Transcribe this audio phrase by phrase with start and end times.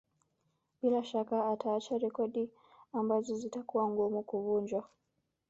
[0.81, 2.49] Bila shaka ataacha rekodi
[2.93, 4.87] ambazo zitakuwa ngumu kuvunjwa